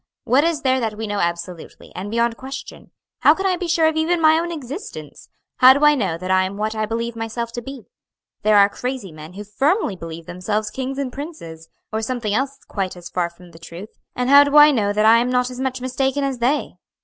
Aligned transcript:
What 0.23 0.43
is 0.43 0.63
there 0.63 0.79
that 0.79 0.97
we 0.97 1.05
know 1.05 1.19
absolutely, 1.19 1.91
and 1.93 2.09
beyond 2.09 2.35
question? 2.35 2.89
how 3.19 3.35
can 3.35 3.45
I 3.45 3.55
be 3.55 3.67
sure 3.67 3.85
of 3.87 3.95
even 3.95 4.19
my 4.19 4.39
own 4.39 4.51
existence? 4.51 5.29
how 5.57 5.73
do 5.75 5.85
I 5.85 5.93
know 5.93 6.17
that 6.17 6.31
I 6.31 6.43
am 6.43 6.57
what 6.57 6.73
I 6.73 6.87
believe 6.87 7.15
myself 7.15 7.51
to 7.51 7.61
be? 7.61 7.83
There 8.41 8.57
are 8.57 8.67
crazy 8.67 9.11
men 9.11 9.33
who 9.33 9.43
firmly 9.43 9.95
believe 9.95 10.25
themselves 10.25 10.71
kings 10.71 10.97
and 10.97 11.13
princes, 11.13 11.69
or 11.93 12.01
something 12.01 12.33
else 12.33 12.57
quite 12.67 12.97
as 12.97 13.09
far 13.09 13.29
from 13.29 13.51
the 13.51 13.59
truth; 13.59 13.89
and 14.15 14.27
how 14.27 14.43
do 14.43 14.57
I 14.57 14.71
know 14.71 14.91
that 14.91 15.05
I 15.05 15.19
am 15.19 15.29
not 15.29 15.51
as 15.51 15.59
much 15.59 15.81
mistaken 15.81 16.23
as 16.23 16.39
they?" 16.39 16.77